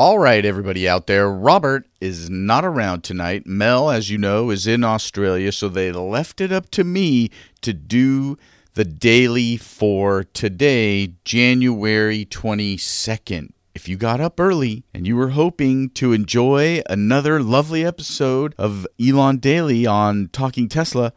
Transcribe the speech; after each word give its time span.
All 0.00 0.20
right, 0.20 0.44
everybody 0.44 0.88
out 0.88 1.08
there. 1.08 1.28
Robert 1.28 1.84
is 2.00 2.30
not 2.30 2.64
around 2.64 3.02
tonight. 3.02 3.48
Mel, 3.48 3.90
as 3.90 4.10
you 4.10 4.16
know, 4.16 4.50
is 4.50 4.64
in 4.64 4.84
Australia, 4.84 5.50
so 5.50 5.68
they 5.68 5.90
left 5.90 6.40
it 6.40 6.52
up 6.52 6.70
to 6.70 6.84
me 6.84 7.30
to 7.62 7.72
do 7.72 8.38
the 8.74 8.84
daily 8.84 9.56
for 9.56 10.22
today, 10.22 11.14
January 11.24 12.24
22nd. 12.24 13.50
If 13.74 13.88
you 13.88 13.96
got 13.96 14.20
up 14.20 14.38
early 14.38 14.84
and 14.94 15.04
you 15.04 15.16
were 15.16 15.30
hoping 15.30 15.90
to 15.94 16.12
enjoy 16.12 16.80
another 16.88 17.42
lovely 17.42 17.84
episode 17.84 18.54
of 18.56 18.86
Elon 19.04 19.38
Daily 19.38 19.84
on 19.84 20.28
Talking 20.28 20.68
Tesla, 20.68 21.12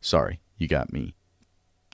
sorry, 0.00 0.38
you 0.56 0.68
got 0.68 0.92
me. 0.92 1.16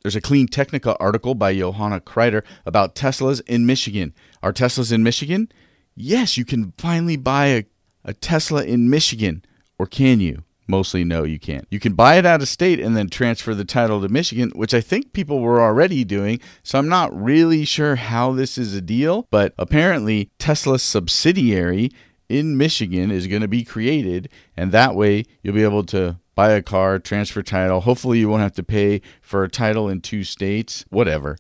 There's 0.03 0.17
a 0.17 0.21
Clean 0.21 0.47
Technica 0.47 0.99
article 0.99 1.35
by 1.35 1.57
Johanna 1.57 1.99
Crider 1.99 2.45
about 2.67 2.95
Teslas 2.95 3.41
in 3.47 3.65
Michigan. 3.65 4.13
Are 4.43 4.53
Teslas 4.53 4.93
in 4.93 5.03
Michigan? 5.03 5.51
Yes, 5.95 6.37
you 6.37 6.45
can 6.45 6.73
finally 6.79 7.17
buy 7.17 7.47
a, 7.47 7.65
a 8.05 8.15
Tesla 8.15 8.65
in 8.65 8.91
Michigan. 8.91 9.45
Or 9.79 9.87
can 9.87 10.21
you? 10.21 10.45
Mostly, 10.71 11.03
no, 11.03 11.25
you 11.25 11.41
can't. 11.41 11.67
You 11.69 11.81
can 11.81 11.95
buy 11.95 12.17
it 12.17 12.25
out 12.25 12.43
of 12.43 12.49
state 12.49 12.79
and 12.79 12.97
then 12.97 13.09
transfer 13.09 13.57
the 13.57 13.65
title 13.65 14.01
to 14.01 14.09
Michigan, 14.09 14.53
which 14.55 14.73
I 14.73 14.81
think 14.81 15.13
people 15.13 15.41
were 15.41 15.61
already 15.61 16.05
doing. 16.05 16.39
So 16.63 16.79
I'm 16.79 16.89
not 16.89 17.13
really 17.13 17.65
sure 17.65 17.97
how 17.97 18.33
this 18.33 18.57
is 18.57 18.73
a 18.73 18.81
deal, 18.81 19.27
but 19.31 19.53
apparently, 19.59 20.31
Tesla's 20.39 20.85
subsidiary 20.85 21.91
in 22.29 22.57
Michigan 22.57 23.11
is 23.11 23.27
going 23.27 23.43
to 23.43 23.49
be 23.49 23.65
created, 23.65 24.29
and 24.57 24.71
that 24.71 24.95
way 24.95 25.25
you'll 25.43 25.55
be 25.55 25.65
able 25.65 25.83
to 25.87 26.21
buy 26.37 26.53
a 26.53 26.63
car, 26.63 27.01
transfer 27.01 27.43
title. 27.43 27.81
Hopefully, 27.81 28.21
you 28.21 28.29
won't 28.29 28.43
have 28.43 28.53
to 28.53 28.63
pay 28.63 29.03
for 29.21 29.43
a 29.43 29.51
title 29.51 29.89
in 29.89 30.01
two 30.01 30.23
states, 30.23 30.85
whatever. 30.91 31.37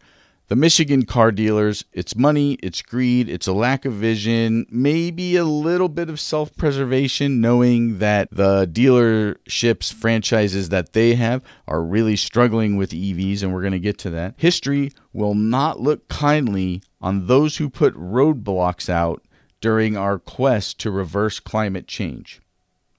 The 0.51 0.56
Michigan 0.56 1.04
car 1.04 1.30
dealers, 1.30 1.84
it's 1.93 2.16
money, 2.16 2.54
it's 2.54 2.82
greed, 2.82 3.29
it's 3.29 3.46
a 3.46 3.52
lack 3.52 3.84
of 3.84 3.93
vision, 3.93 4.66
maybe 4.68 5.37
a 5.37 5.45
little 5.45 5.88
bit 5.88 6.10
of 6.10 6.18
self 6.18 6.56
preservation, 6.56 7.40
knowing 7.40 8.01
that 8.01 8.29
the 8.32 8.66
dealerships, 8.66 9.93
franchises 9.93 10.71
that 10.71 10.93
they 10.93 11.15
have 11.15 11.45
are 11.68 11.84
really 11.84 12.16
struggling 12.16 12.76
with 12.76 12.90
EVs, 12.90 13.45
and 13.45 13.54
we're 13.54 13.60
going 13.60 13.71
to 13.74 13.78
get 13.78 13.96
to 13.98 14.10
that. 14.10 14.34
History 14.38 14.90
will 15.12 15.37
not 15.37 15.78
look 15.78 16.09
kindly 16.09 16.82
on 17.01 17.28
those 17.28 17.59
who 17.59 17.71
put 17.71 17.95
roadblocks 17.95 18.88
out 18.88 19.23
during 19.60 19.96
our 19.96 20.18
quest 20.18 20.80
to 20.80 20.90
reverse 20.90 21.38
climate 21.38 21.87
change. 21.87 22.40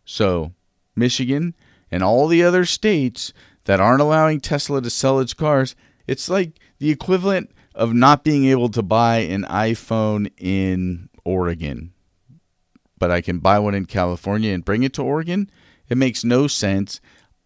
So, 0.05 0.53
Michigan 0.95 1.53
and 1.91 2.01
all 2.01 2.29
the 2.29 2.43
other 2.43 2.63
states 2.63 3.33
that 3.65 3.81
aren't 3.81 4.01
allowing 4.01 4.39
Tesla 4.39 4.81
to 4.81 4.89
sell 4.89 5.19
its 5.19 5.33
cars, 5.33 5.75
it's 6.07 6.29
like 6.29 6.59
the 6.79 6.91
equivalent 6.91 7.51
of 7.75 7.93
not 7.93 8.23
being 8.23 8.45
able 8.45 8.69
to 8.69 8.81
buy 8.81 9.17
an 9.17 9.43
iPhone 9.43 10.31
in 10.37 11.09
Oregon, 11.23 11.93
but 12.97 13.11
I 13.11 13.21
can 13.21 13.39
buy 13.39 13.59
one 13.59 13.75
in 13.75 13.85
California 13.85 14.53
and 14.53 14.65
bring 14.65 14.83
it 14.83 14.93
to 14.93 15.03
Oregon. 15.03 15.49
It 15.89 15.97
makes 15.97 16.23
no 16.23 16.47
sense. 16.47 17.01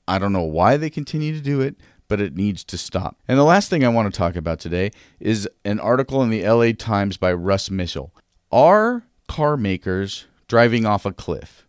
I 0.07 0.19
don't 0.19 0.33
know 0.33 0.43
why 0.43 0.77
they 0.77 0.89
continue 0.89 1.33
to 1.33 1.41
do 1.41 1.61
it, 1.61 1.75
but 2.07 2.21
it 2.21 2.35
needs 2.35 2.63
to 2.65 2.77
stop. 2.77 3.19
And 3.27 3.37
the 3.37 3.43
last 3.43 3.69
thing 3.69 3.83
I 3.83 3.89
want 3.89 4.11
to 4.11 4.17
talk 4.17 4.35
about 4.35 4.59
today 4.59 4.91
is 5.19 5.49
an 5.63 5.79
article 5.79 6.21
in 6.21 6.29
the 6.29 6.47
LA 6.47 6.71
Times 6.77 7.17
by 7.17 7.33
Russ 7.33 7.71
Mitchell. 7.71 8.13
Are 8.51 9.03
car 9.27 9.57
makers 9.57 10.25
driving 10.47 10.85
off 10.85 11.05
a 11.05 11.13
cliff? 11.13 11.67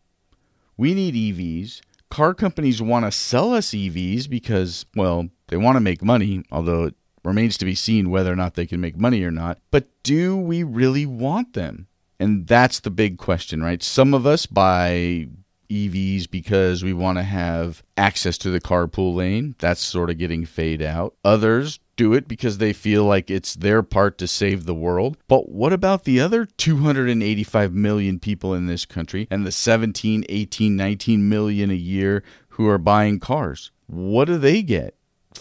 We 0.76 0.92
need 0.92 1.14
EVs. 1.14 1.80
Car 2.10 2.34
companies 2.34 2.82
want 2.82 3.04
to 3.06 3.10
sell 3.10 3.54
us 3.54 3.70
EVs 3.70 4.28
because, 4.28 4.84
well, 4.94 5.28
they 5.48 5.56
want 5.56 5.76
to 5.76 5.80
make 5.80 6.02
money, 6.02 6.42
although 6.50 6.84
it 6.84 6.94
remains 7.24 7.56
to 7.58 7.64
be 7.64 7.74
seen 7.74 8.10
whether 8.10 8.32
or 8.32 8.36
not 8.36 8.54
they 8.54 8.66
can 8.66 8.80
make 8.80 8.96
money 8.96 9.22
or 9.22 9.30
not. 9.30 9.58
But 9.70 9.88
do 10.02 10.36
we 10.36 10.62
really 10.62 11.06
want 11.06 11.54
them? 11.54 11.88
And 12.18 12.46
that's 12.46 12.80
the 12.80 12.90
big 12.90 13.18
question, 13.18 13.62
right? 13.62 13.82
Some 13.82 14.14
of 14.14 14.26
us 14.26 14.46
buy 14.46 15.28
EVs 15.68 16.30
because 16.30 16.82
we 16.82 16.92
want 16.92 17.18
to 17.18 17.22
have 17.22 17.82
access 17.96 18.38
to 18.38 18.50
the 18.50 18.60
carpool 18.60 19.14
lane. 19.14 19.54
That's 19.58 19.80
sort 19.80 20.10
of 20.10 20.18
getting 20.18 20.46
fade 20.46 20.82
out. 20.82 21.14
Others 21.24 21.80
do 21.96 22.12
it 22.12 22.28
because 22.28 22.58
they 22.58 22.72
feel 22.72 23.04
like 23.04 23.30
it's 23.30 23.54
their 23.54 23.82
part 23.82 24.18
to 24.18 24.28
save 24.28 24.64
the 24.64 24.74
world. 24.74 25.16
But 25.28 25.48
what 25.48 25.72
about 25.72 26.04
the 26.04 26.20
other 26.20 26.46
285 26.46 27.72
million 27.72 28.18
people 28.18 28.54
in 28.54 28.66
this 28.66 28.84
country 28.84 29.26
and 29.30 29.46
the 29.46 29.52
17, 29.52 30.24
18, 30.28 30.76
19 30.76 31.28
million 31.28 31.70
a 31.70 31.74
year 31.74 32.22
who 32.50 32.68
are 32.68 32.78
buying 32.78 33.18
cars? 33.18 33.70
What 33.86 34.26
do 34.26 34.38
they 34.38 34.62
get? 34.62 34.94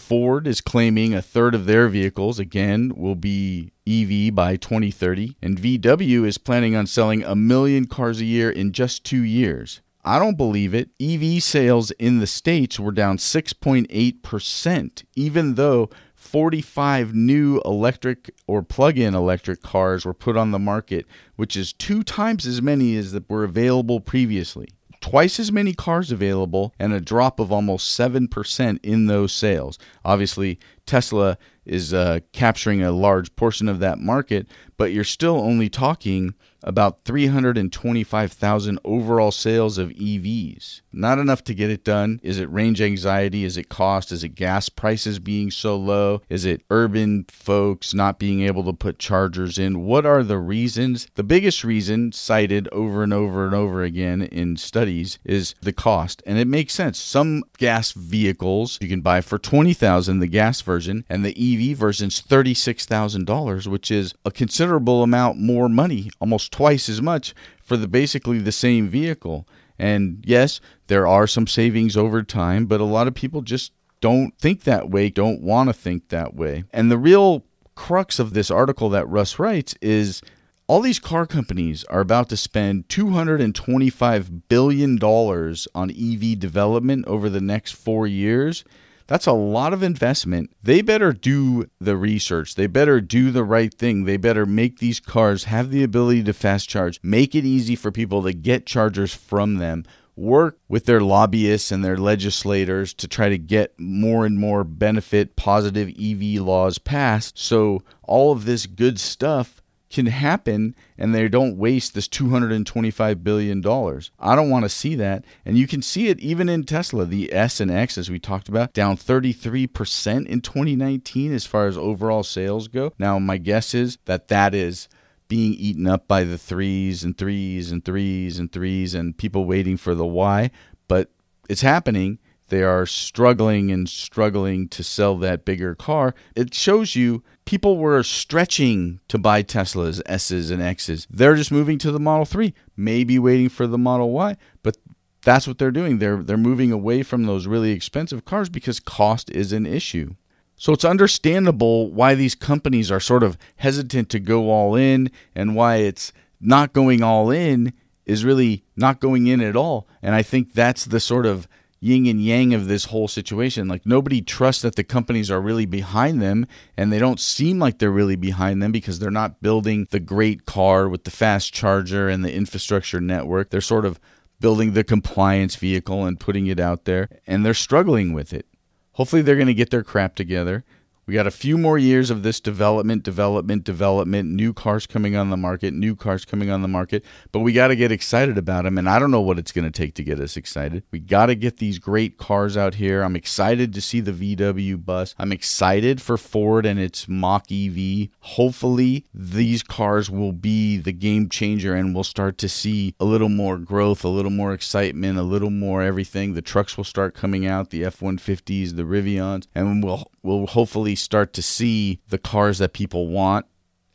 Ford 0.05 0.45
is 0.45 0.61
claiming 0.61 1.15
a 1.15 1.21
third 1.23 1.55
of 1.55 1.65
their 1.65 1.89
vehicles, 1.89 2.37
again, 2.37 2.93
will 2.95 3.15
be 3.15 3.71
EV 3.87 4.35
by 4.35 4.55
2030, 4.55 5.35
and 5.41 5.57
VW 5.59 6.27
is 6.27 6.37
planning 6.37 6.75
on 6.75 6.85
selling 6.85 7.23
a 7.23 7.35
million 7.35 7.87
cars 7.87 8.21
a 8.21 8.25
year 8.25 8.51
in 8.51 8.71
just 8.71 9.03
two 9.03 9.23
years. 9.23 9.81
I 10.03 10.19
don't 10.19 10.37
believe 10.37 10.75
it. 10.75 10.91
EV 11.01 11.41
sales 11.41 11.89
in 11.89 12.19
the 12.19 12.27
States 12.27 12.79
were 12.79 12.91
down 12.91 13.17
6.8%, 13.17 15.03
even 15.15 15.55
though 15.55 15.89
45 16.13 17.15
new 17.15 17.59
electric 17.65 18.29
or 18.45 18.61
plug 18.61 18.99
in 18.99 19.15
electric 19.15 19.63
cars 19.63 20.05
were 20.05 20.13
put 20.13 20.37
on 20.37 20.51
the 20.51 20.59
market, 20.59 21.07
which 21.35 21.57
is 21.57 21.73
two 21.73 22.03
times 22.03 22.45
as 22.45 22.61
many 22.61 22.95
as 22.95 23.11
that 23.13 23.27
were 23.27 23.43
available 23.43 23.99
previously 23.99 24.67
twice 25.05 25.39
as 25.39 25.51
many 25.51 25.71
cars 25.71 26.11
available 26.11 26.73
and 26.79 26.91
a 26.91 26.99
drop 26.99 27.39
of 27.39 27.51
almost 27.51 27.95
7% 27.97 28.79
in 28.81 29.05
those 29.05 29.31
sales. 29.31 29.77
Obviously, 30.03 30.57
Tesla 30.85 31.37
is 31.65 31.93
uh, 31.93 32.19
capturing 32.31 32.83
a 32.83 32.91
large 32.91 33.35
portion 33.35 33.67
of 33.67 33.79
that 33.79 33.99
market, 33.99 34.47
but 34.77 34.91
you're 34.91 35.03
still 35.03 35.39
only 35.39 35.69
talking 35.69 36.35
about 36.63 37.01
325,000 37.01 38.79
overall 38.83 39.31
sales 39.31 39.77
of 39.77 39.89
EVs. 39.89 40.81
Not 40.91 41.19
enough 41.19 41.43
to 41.43 41.53
get 41.53 41.69
it 41.69 41.83
done. 41.83 42.19
Is 42.23 42.39
it 42.39 42.51
range 42.51 42.81
anxiety? 42.81 43.43
Is 43.43 43.55
it 43.55 43.69
cost? 43.69 44.11
Is 44.11 44.23
it 44.23 44.29
gas 44.29 44.67
prices 44.67 45.19
being 45.19 45.51
so 45.51 45.75
low? 45.75 46.21
Is 46.27 46.43
it 46.43 46.63
urban 46.71 47.25
folks 47.29 47.93
not 47.93 48.17
being 48.17 48.41
able 48.41 48.63
to 48.63 48.73
put 48.73 48.97
chargers 48.97 49.59
in? 49.59 49.85
What 49.85 50.07
are 50.07 50.23
the 50.23 50.39
reasons? 50.39 51.07
The 51.13 51.23
biggest 51.23 51.63
reason 51.63 52.11
cited 52.11 52.67
over 52.71 53.03
and 53.03 53.13
over 53.13 53.45
and 53.45 53.53
over 53.53 53.83
again 53.83 54.23
in 54.23 54.57
studies 54.57 55.19
is 55.23 55.53
the 55.61 55.73
cost. 55.73 56.23
And 56.25 56.39
it 56.39 56.47
makes 56.47 56.73
sense. 56.73 56.97
Some 56.99 57.43
gas 57.59 57.91
vehicles 57.91 58.79
you 58.81 58.89
can 58.89 59.01
buy 59.01 59.21
for 59.21 59.37
20,000 59.37 60.17
the 60.19 60.27
gas 60.27 60.61
version 60.61 60.74
and 61.09 61.25
the 61.25 61.71
EV 61.71 61.77
version's 61.77 62.21
$36,000, 62.21 63.67
which 63.67 63.89
is 63.89 64.13
a 64.25 64.31
considerable 64.31 65.03
amount 65.03 65.39
more 65.39 65.69
money, 65.69 66.11
almost 66.19 66.51
twice 66.51 66.89
as 66.89 67.01
much 67.01 67.33
for 67.63 67.77
the 67.77 67.87
basically 67.87 68.39
the 68.39 68.51
same 68.51 68.87
vehicle. 68.87 69.47
And 69.79 70.23
yes, 70.25 70.59
there 70.87 71.07
are 71.07 71.27
some 71.27 71.47
savings 71.47 71.97
over 71.97 72.23
time, 72.23 72.65
but 72.65 72.81
a 72.81 72.85
lot 72.85 73.07
of 73.07 73.15
people 73.15 73.41
just 73.41 73.71
don't 74.01 74.37
think 74.37 74.63
that 74.63 74.89
way, 74.89 75.09
don't 75.09 75.41
want 75.41 75.69
to 75.69 75.73
think 75.73 76.09
that 76.09 76.35
way. 76.35 76.63
And 76.71 76.91
the 76.91 76.97
real 76.97 77.43
crux 77.75 78.19
of 78.19 78.33
this 78.33 78.51
article 78.51 78.89
that 78.89 79.09
Russ 79.09 79.39
writes 79.39 79.75
is 79.81 80.21
all 80.67 80.81
these 80.81 80.99
car 80.99 81.27
companies 81.27 81.83
are 81.85 81.99
about 81.99 82.29
to 82.29 82.37
spend 82.37 82.87
$225 82.87 84.41
billion 84.49 85.03
on 85.03 85.91
EV 85.91 86.39
development 86.39 87.05
over 87.07 87.29
the 87.29 87.41
next 87.41 87.73
four 87.73 88.07
years. 88.07 88.63
That's 89.07 89.27
a 89.27 89.33
lot 89.33 89.73
of 89.73 89.83
investment. 89.83 90.51
They 90.63 90.81
better 90.81 91.13
do 91.13 91.69
the 91.79 91.95
research. 91.95 92.55
They 92.55 92.67
better 92.67 92.99
do 93.01 93.29
the 93.31 93.43
right 93.43 93.73
thing. 93.73 94.05
They 94.05 94.17
better 94.17 94.45
make 94.45 94.79
these 94.79 94.99
cars 94.99 95.45
have 95.45 95.69
the 95.69 95.83
ability 95.83 96.23
to 96.23 96.33
fast 96.33 96.67
charge, 96.69 96.99
make 97.03 97.35
it 97.35 97.45
easy 97.45 97.75
for 97.75 97.91
people 97.91 98.23
to 98.23 98.33
get 98.33 98.65
chargers 98.65 99.13
from 99.13 99.55
them. 99.55 99.85
Work 100.15 100.59
with 100.69 100.85
their 100.85 101.01
lobbyists 101.01 101.71
and 101.71 101.83
their 101.83 101.97
legislators 101.97 102.93
to 102.95 103.07
try 103.07 103.29
to 103.29 103.37
get 103.37 103.77
more 103.77 104.25
and 104.25 104.39
more 104.39 104.63
benefit 104.63 105.35
positive 105.35 105.89
EV 105.89 106.41
laws 106.41 106.77
passed 106.77 107.37
so 107.37 107.83
all 108.01 108.31
of 108.31 108.45
this 108.45 108.65
good 108.65 108.97
stuff 108.97 109.61
can 109.95 110.07
happen 110.07 110.75
and 110.97 111.15
they 111.15 111.29
don't 111.29 111.57
waste 111.57 111.93
this 111.93 112.09
225 112.09 113.23
billion 113.23 113.61
dollars. 113.61 114.11
I 114.19 114.35
don't 114.35 114.49
want 114.49 114.65
to 114.65 114.69
see 114.69 114.93
that. 114.95 115.23
And 115.45 115.57
you 115.57 115.67
can 115.67 115.81
see 115.81 116.09
it 116.09 116.19
even 116.19 116.49
in 116.49 116.65
Tesla, 116.65 117.05
the 117.05 117.31
S 117.31 117.61
and 117.61 117.71
X 117.71 117.97
as 117.97 118.11
we 118.11 118.19
talked 118.19 118.49
about, 118.49 118.73
down 118.73 118.97
33% 118.97 120.27
in 120.27 120.41
2019 120.41 121.33
as 121.33 121.45
far 121.45 121.67
as 121.67 121.77
overall 121.77 122.23
sales 122.23 122.67
go. 122.67 122.91
Now 122.99 123.17
my 123.19 123.37
guess 123.37 123.73
is 123.73 123.97
that 124.03 124.27
that 124.27 124.53
is 124.53 124.89
being 125.29 125.53
eaten 125.53 125.87
up 125.87 126.09
by 126.09 126.25
the 126.25 126.37
threes 126.37 127.05
and 127.05 127.17
threes 127.17 127.71
and 127.71 127.83
threes 127.83 128.37
and 128.37 128.51
threes 128.51 128.93
and 128.93 129.17
people 129.17 129.45
waiting 129.45 129.77
for 129.77 129.95
the 129.95 130.05
Y, 130.05 130.51
but 130.89 131.09
it's 131.47 131.61
happening 131.61 132.19
they 132.49 132.61
are 132.61 132.85
struggling 132.85 133.71
and 133.71 133.89
struggling 133.89 134.67
to 134.69 134.83
sell 134.83 135.17
that 135.17 135.45
bigger 135.45 135.73
car. 135.73 136.13
It 136.35 136.53
shows 136.53 136.95
you 136.95 137.23
people 137.45 137.77
were 137.77 138.03
stretching 138.03 138.99
to 139.07 139.17
buy 139.17 139.43
Teslas, 139.43 140.01
S's, 140.05 140.51
and 140.51 140.61
X's. 140.61 141.07
They're 141.09 141.35
just 141.35 141.51
moving 141.51 141.77
to 141.79 141.91
the 141.91 141.99
Model 141.99 142.25
3, 142.25 142.53
maybe 142.75 143.17
waiting 143.19 143.49
for 143.49 143.67
the 143.67 143.77
Model 143.77 144.11
Y, 144.11 144.35
but 144.63 144.77
that's 145.23 145.47
what 145.47 145.57
they're 145.57 145.71
doing. 145.71 145.97
They're 145.97 146.23
they're 146.23 146.37
moving 146.37 146.71
away 146.71 147.03
from 147.03 147.25
those 147.25 147.47
really 147.47 147.71
expensive 147.71 148.25
cars 148.25 148.49
because 148.49 148.79
cost 148.79 149.29
is 149.31 149.51
an 149.51 149.65
issue. 149.65 150.15
So 150.55 150.71
it's 150.71 150.85
understandable 150.85 151.91
why 151.91 152.15
these 152.15 152.35
companies 152.35 152.89
are 152.89 152.99
sort 152.99 153.23
of 153.23 153.37
hesitant 153.57 154.09
to 154.11 154.19
go 154.19 154.49
all 154.49 154.75
in 154.75 155.11
and 155.35 155.55
why 155.55 155.77
it's 155.77 156.13
not 156.39 156.71
going 156.71 157.03
all 157.03 157.29
in 157.29 157.73
is 158.05 158.23
really 158.23 158.63
not 158.77 158.99
going 158.99 159.27
in 159.27 159.41
at 159.41 159.55
all. 159.55 159.87
And 160.01 160.15
I 160.15 160.21
think 160.21 160.53
that's 160.53 160.85
the 160.85 160.99
sort 160.99 161.25
of 161.25 161.47
yin 161.85 162.07
and 162.07 162.19
yang 162.23 162.53
of 162.53 162.67
this 162.67 162.85
whole 162.85 163.07
situation. 163.07 163.67
Like 163.67 163.85
nobody 163.85 164.21
trusts 164.21 164.63
that 164.63 164.75
the 164.75 164.83
companies 164.83 165.29
are 165.29 165.39
really 165.39 165.65
behind 165.65 166.21
them, 166.21 166.47
and 166.75 166.91
they 166.91 166.99
don't 166.99 167.19
seem 167.19 167.59
like 167.59 167.77
they're 167.77 167.91
really 167.91 168.15
behind 168.15 168.61
them 168.61 168.71
because 168.71 168.99
they're 168.99 169.11
not 169.11 169.41
building 169.41 169.87
the 169.91 169.99
great 169.99 170.45
car 170.45 170.89
with 170.89 171.03
the 171.03 171.11
fast 171.11 171.53
charger 171.53 172.09
and 172.09 172.25
the 172.25 172.33
infrastructure 172.33 172.99
network. 172.99 173.51
They're 173.51 173.61
sort 173.61 173.85
of 173.85 173.99
building 174.39 174.73
the 174.73 174.83
compliance 174.83 175.55
vehicle 175.55 176.05
and 176.05 176.19
putting 176.19 176.47
it 176.47 176.59
out 176.59 176.85
there, 176.85 177.09
and 177.27 177.45
they're 177.45 177.53
struggling 177.53 178.13
with 178.13 178.33
it. 178.33 178.47
Hopefully, 178.93 179.21
they're 179.21 179.35
going 179.35 179.47
to 179.47 179.53
get 179.53 179.69
their 179.69 179.83
crap 179.83 180.15
together. 180.15 180.63
We 181.07 181.13
got 181.13 181.27
a 181.27 181.31
few 181.31 181.59
more 181.59 181.77
years 181.77 182.09
of 182.09 182.23
this 182.23 182.39
development, 182.39 183.03
development, 183.03 183.63
development, 183.63 184.31
new 184.31 184.53
cars 184.53 184.87
coming 184.87 185.15
on 185.15 185.29
the 185.29 185.37
market, 185.37 185.71
new 185.71 185.95
cars 185.95 186.25
coming 186.25 186.49
on 186.49 186.63
the 186.63 186.67
market, 186.67 187.05
but 187.31 187.41
we 187.41 187.53
got 187.53 187.67
to 187.67 187.75
get 187.75 187.91
excited 187.91 188.39
about 188.39 188.63
them. 188.63 188.79
And 188.79 188.89
I 188.89 188.97
don't 188.97 189.11
know 189.11 189.21
what 189.21 189.37
it's 189.37 189.51
going 189.51 189.65
to 189.65 189.71
take 189.71 189.93
to 189.95 190.03
get 190.03 190.19
us 190.19 190.35
excited. 190.35 190.81
We 190.89 190.97
got 190.97 191.27
to 191.27 191.35
get 191.35 191.57
these 191.57 191.77
great 191.77 192.17
cars 192.17 192.57
out 192.57 192.75
here. 192.75 193.03
I'm 193.03 193.15
excited 193.15 193.71
to 193.75 193.81
see 193.81 193.99
the 193.99 194.35
VW 194.35 194.83
bus. 194.83 195.13
I'm 195.19 195.31
excited 195.31 196.01
for 196.01 196.17
Ford 196.17 196.65
and 196.65 196.79
its 196.79 197.07
Mach 197.07 197.51
EV. 197.51 198.09
Hopefully, 198.21 199.05
these 199.13 199.61
cars 199.61 200.09
will 200.09 200.33
be 200.33 200.77
the 200.77 200.91
game 200.91 201.29
changer 201.29 201.75
and 201.75 201.93
we'll 201.93 202.03
start 202.03 202.39
to 202.39 202.49
see 202.49 202.95
a 202.99 203.05
little 203.05 203.29
more 203.29 203.59
growth, 203.59 204.03
a 204.03 204.09
little 204.09 204.31
more 204.31 204.53
excitement, 204.53 205.19
a 205.19 205.23
little 205.23 205.51
more 205.51 205.83
everything. 205.83 206.33
The 206.33 206.41
trucks 206.41 206.77
will 206.77 206.83
start 206.83 207.13
coming 207.13 207.45
out, 207.45 207.69
the 207.69 207.85
F 207.85 207.99
150s, 207.99 208.75
the 208.75 208.83
Rivians, 208.83 209.45
and 209.53 209.83
we'll, 209.83 210.09
we'll 210.25 210.47
hopefully 210.47 210.95
start 210.95 211.33
to 211.33 211.41
see 211.41 212.01
the 212.09 212.17
cars 212.17 212.57
that 212.57 212.73
people 212.73 213.07
want 213.07 213.45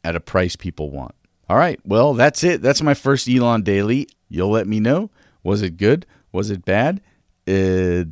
at 0.05 0.17
a 0.17 0.21
price 0.21 0.57
people 0.57 0.91
want. 0.91 1.15
All 1.49 1.57
right, 1.57 1.81
well, 1.85 2.15
that's 2.15 2.45
it. 2.45 2.63
That's 2.63 2.81
my 2.81 2.95
first 2.95 3.29
Elon 3.29 3.63
Daily. 3.63 4.09
You'll 4.29 4.51
let 4.51 4.69
me 4.69 4.79
know. 4.79 5.11
Was 5.43 5.63
it 5.63 5.77
good? 5.77 6.07
Was 6.33 6.51
it 6.51 6.65
bad? 6.65 7.01
Uh, 7.49 8.05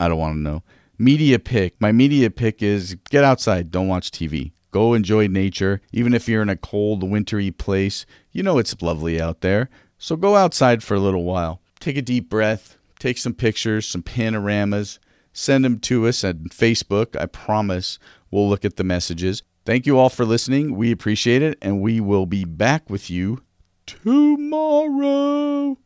I 0.00 0.08
don't 0.08 0.18
want 0.18 0.36
to 0.36 0.40
know. 0.40 0.62
Media 0.98 1.38
pick. 1.38 1.78
My 1.80 1.92
media 1.92 2.30
pick 2.30 2.62
is 2.62 2.96
get 3.10 3.24
outside, 3.24 3.70
don't 3.70 3.88
watch 3.88 4.10
TV. 4.10 4.52
Go 4.70 4.94
enjoy 4.94 5.26
nature. 5.26 5.82
Even 5.92 6.14
if 6.14 6.28
you're 6.28 6.40
in 6.40 6.48
a 6.48 6.56
cold, 6.56 7.02
wintry 7.02 7.50
place, 7.50 8.06
you 8.30 8.42
know 8.42 8.58
it's 8.58 8.80
lovely 8.80 9.20
out 9.20 9.42
there. 9.42 9.68
So 9.98 10.16
go 10.16 10.36
outside 10.36 10.82
for 10.82 10.94
a 10.94 11.00
little 11.00 11.24
while. 11.24 11.60
Take 11.78 11.98
a 11.98 12.02
deep 12.02 12.30
breath, 12.30 12.78
take 12.98 13.18
some 13.18 13.34
pictures, 13.34 13.86
some 13.86 14.02
panoramas, 14.02 14.98
send 15.32 15.64
them 15.64 15.78
to 15.80 16.06
us 16.06 16.24
at 16.24 16.36
Facebook. 16.44 17.20
I 17.20 17.26
promise 17.26 17.98
we'll 18.30 18.48
look 18.48 18.64
at 18.64 18.76
the 18.76 18.84
messages. 18.84 19.42
Thank 19.64 19.86
you 19.86 19.98
all 19.98 20.08
for 20.08 20.24
listening. 20.24 20.76
We 20.76 20.90
appreciate 20.90 21.42
it, 21.42 21.58
and 21.62 21.80
we 21.80 22.00
will 22.00 22.26
be 22.26 22.44
back 22.44 22.90
with 22.90 23.10
you 23.10 23.42
tomorrow. 23.86 25.78